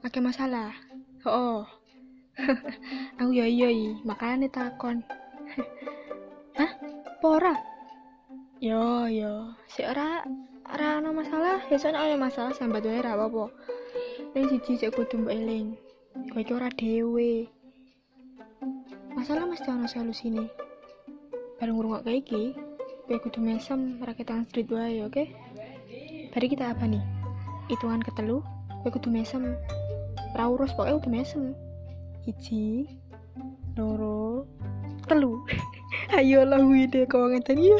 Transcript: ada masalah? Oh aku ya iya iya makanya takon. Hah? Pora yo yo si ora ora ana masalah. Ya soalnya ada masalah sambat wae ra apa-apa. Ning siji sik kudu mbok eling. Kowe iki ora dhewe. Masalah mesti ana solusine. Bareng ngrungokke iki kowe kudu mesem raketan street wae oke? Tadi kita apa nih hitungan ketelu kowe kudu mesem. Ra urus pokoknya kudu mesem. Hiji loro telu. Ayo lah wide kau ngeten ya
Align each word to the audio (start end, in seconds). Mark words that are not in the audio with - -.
ada 0.00 0.18
masalah? 0.22 0.70
Oh 1.26 1.66
aku 3.20 3.30
ya 3.36 3.44
iya 3.44 3.68
iya 3.68 3.92
makanya 4.06 4.48
takon. 4.48 5.02
Hah? 6.58 6.70
Pora 7.20 7.52
yo 8.60 9.08
yo 9.10 9.52
si 9.68 9.84
ora 9.84 10.24
ora 10.70 11.02
ana 11.02 11.10
masalah. 11.12 11.60
Ya 11.68 11.76
soalnya 11.76 12.06
ada 12.06 12.16
masalah 12.16 12.52
sambat 12.54 12.86
wae 12.86 13.02
ra 13.02 13.18
apa-apa. 13.18 13.52
Ning 14.32 14.46
siji 14.48 14.78
sik 14.78 14.94
kudu 14.94 15.20
mbok 15.20 15.34
eling. 15.34 15.76
Kowe 16.30 16.40
iki 16.40 16.52
ora 16.54 16.70
dhewe. 16.72 17.50
Masalah 19.12 19.50
mesti 19.50 19.68
ana 19.68 19.90
solusine. 19.90 20.46
Bareng 21.58 21.76
ngrungokke 21.76 22.12
iki 22.22 22.56
kowe 23.04 23.18
kudu 23.18 23.42
mesem 23.42 24.00
raketan 24.00 24.46
street 24.48 24.70
wae 24.72 25.04
oke? 25.04 25.28
Tadi 26.30 26.46
kita 26.46 26.72
apa 26.72 26.86
nih 26.86 27.02
hitungan 27.68 28.00
ketelu 28.00 28.59
kowe 28.80 28.90
kudu 28.90 29.08
mesem. 29.12 29.56
Ra 30.36 30.48
urus 30.48 30.72
pokoknya 30.72 30.98
kudu 31.00 31.10
mesem. 31.10 31.42
Hiji 32.24 32.88
loro 33.76 34.44
telu. 35.08 35.40
Ayo 36.16 36.42
lah 36.46 36.62
wide 36.62 37.06
kau 37.10 37.28
ngeten 37.30 37.60
ya 37.60 37.78